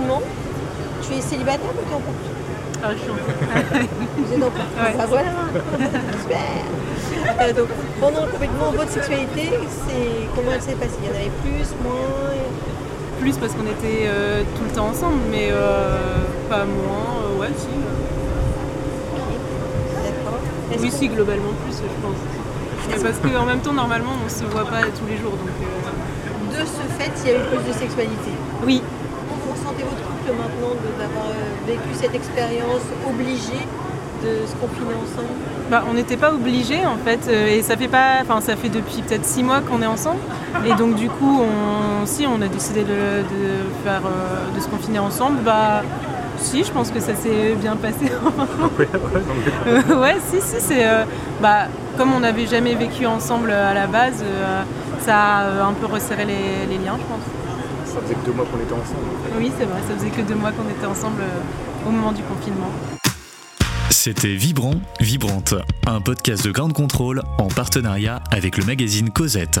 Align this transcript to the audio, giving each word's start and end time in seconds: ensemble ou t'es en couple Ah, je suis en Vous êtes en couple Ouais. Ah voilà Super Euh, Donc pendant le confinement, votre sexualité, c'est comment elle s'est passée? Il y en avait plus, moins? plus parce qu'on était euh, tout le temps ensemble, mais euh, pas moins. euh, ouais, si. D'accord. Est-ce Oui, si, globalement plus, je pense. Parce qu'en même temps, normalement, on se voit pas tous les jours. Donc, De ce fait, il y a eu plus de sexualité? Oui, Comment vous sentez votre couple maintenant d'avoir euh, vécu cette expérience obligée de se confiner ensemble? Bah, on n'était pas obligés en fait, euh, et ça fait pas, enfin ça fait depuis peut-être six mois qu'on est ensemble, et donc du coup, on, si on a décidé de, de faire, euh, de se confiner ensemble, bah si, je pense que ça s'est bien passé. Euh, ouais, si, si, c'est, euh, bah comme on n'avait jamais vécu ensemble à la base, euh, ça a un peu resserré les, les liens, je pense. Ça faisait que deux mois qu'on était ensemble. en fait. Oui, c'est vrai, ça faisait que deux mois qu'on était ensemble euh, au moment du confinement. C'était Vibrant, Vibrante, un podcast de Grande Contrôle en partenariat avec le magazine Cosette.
ensemble 0.00 0.22
ou 1.78 1.88
t'es 1.88 1.94
en 1.94 1.98
couple 2.00 2.26
Ah, 2.82 2.88
je 2.92 2.98
suis 2.98 3.10
en 3.10 3.14
Vous 4.18 4.32
êtes 4.32 4.42
en 4.42 4.46
couple 4.46 4.60
Ouais. 4.76 4.96
Ah 5.00 5.06
voilà 5.08 5.30
Super 6.20 6.38
Euh, 7.40 7.52
Donc 7.52 7.68
pendant 8.00 8.24
le 8.26 8.32
confinement, 8.32 8.70
votre 8.76 8.90
sexualité, 8.90 9.50
c'est 9.86 10.26
comment 10.34 10.52
elle 10.54 10.62
s'est 10.62 10.72
passée? 10.74 10.98
Il 11.02 11.08
y 11.08 11.12
en 11.12 11.14
avait 11.14 11.30
plus, 11.44 11.68
moins? 11.82 12.08
plus 13.20 13.36
parce 13.36 13.52
qu'on 13.52 13.66
était 13.66 14.06
euh, 14.06 14.42
tout 14.56 14.64
le 14.64 14.70
temps 14.74 14.86
ensemble, 14.88 15.18
mais 15.30 15.48
euh, 15.52 16.24
pas 16.50 16.64
moins. 16.64 17.22
euh, 17.22 17.40
ouais, 17.40 17.50
si. 17.56 17.68
D'accord. 20.02 20.38
Est-ce 20.72 20.82
Oui, 20.82 20.90
si, 20.90 21.08
globalement 21.08 21.52
plus, 21.64 21.76
je 21.76 21.98
pense. 22.02 23.02
Parce 23.02 23.18
qu'en 23.32 23.44
même 23.44 23.60
temps, 23.60 23.72
normalement, 23.72 24.12
on 24.24 24.28
se 24.28 24.44
voit 24.44 24.64
pas 24.64 24.82
tous 24.82 25.06
les 25.08 25.16
jours. 25.18 25.32
Donc, 25.32 26.50
De 26.50 26.64
ce 26.66 26.82
fait, 26.98 27.12
il 27.24 27.30
y 27.30 27.34
a 27.34 27.38
eu 27.38 27.42
plus 27.48 27.68
de 27.68 27.72
sexualité? 27.78 28.30
Oui, 28.64 28.82
Comment 29.52 29.64
vous 29.64 29.68
sentez 29.68 29.82
votre 29.82 30.02
couple 30.02 30.32
maintenant 30.38 30.74
d'avoir 30.98 31.26
euh, 31.26 31.66
vécu 31.66 31.88
cette 31.94 32.14
expérience 32.14 32.82
obligée 33.06 33.66
de 34.22 34.46
se 34.46 34.54
confiner 34.56 34.94
ensemble? 34.94 35.28
Bah, 35.70 35.84
on 35.90 35.94
n'était 35.94 36.16
pas 36.16 36.32
obligés 36.32 36.86
en 36.86 36.96
fait, 36.96 37.20
euh, 37.28 37.48
et 37.48 37.62
ça 37.62 37.76
fait 37.76 37.88
pas, 37.88 38.20
enfin 38.22 38.40
ça 38.40 38.56
fait 38.56 38.68
depuis 38.68 39.02
peut-être 39.02 39.24
six 39.24 39.42
mois 39.42 39.60
qu'on 39.60 39.82
est 39.82 39.86
ensemble, 39.86 40.20
et 40.66 40.74
donc 40.74 40.94
du 40.94 41.08
coup, 41.08 41.40
on, 41.42 42.06
si 42.06 42.26
on 42.26 42.40
a 42.40 42.48
décidé 42.48 42.82
de, 42.82 42.86
de 42.86 43.84
faire, 43.84 44.02
euh, 44.06 44.54
de 44.56 44.60
se 44.60 44.68
confiner 44.68 44.98
ensemble, 45.00 45.38
bah 45.44 45.82
si, 46.38 46.64
je 46.64 46.72
pense 46.72 46.90
que 46.90 47.00
ça 47.00 47.14
s'est 47.14 47.54
bien 47.60 47.76
passé. 47.76 48.10
Euh, 49.66 50.00
ouais, 50.00 50.16
si, 50.28 50.40
si, 50.40 50.60
c'est, 50.60 50.84
euh, 50.86 51.04
bah 51.40 51.66
comme 51.96 52.12
on 52.12 52.20
n'avait 52.20 52.46
jamais 52.46 52.74
vécu 52.74 53.06
ensemble 53.06 53.50
à 53.50 53.74
la 53.74 53.86
base, 53.86 54.22
euh, 54.22 54.62
ça 55.00 55.16
a 55.16 55.64
un 55.64 55.72
peu 55.72 55.86
resserré 55.86 56.24
les, 56.24 56.66
les 56.68 56.78
liens, 56.84 56.96
je 56.98 57.04
pense. 57.04 57.22
Ça 57.92 58.00
faisait 58.00 58.14
que 58.14 58.24
deux 58.26 58.32
mois 58.32 58.46
qu'on 58.46 58.58
était 58.58 58.72
ensemble. 58.72 59.00
en 59.06 59.24
fait. 59.24 59.38
Oui, 59.38 59.52
c'est 59.58 59.64
vrai, 59.66 59.80
ça 59.86 59.94
faisait 59.94 60.10
que 60.10 60.22
deux 60.22 60.34
mois 60.34 60.52
qu'on 60.52 60.68
était 60.70 60.86
ensemble 60.86 61.20
euh, 61.20 61.88
au 61.88 61.90
moment 61.90 62.12
du 62.12 62.22
confinement. 62.22 62.70
C'était 63.90 64.34
Vibrant, 64.34 64.74
Vibrante, 65.00 65.54
un 65.86 66.00
podcast 66.00 66.44
de 66.44 66.50
Grande 66.50 66.72
Contrôle 66.72 67.22
en 67.38 67.48
partenariat 67.48 68.22
avec 68.30 68.56
le 68.56 68.64
magazine 68.64 69.10
Cosette. 69.10 69.60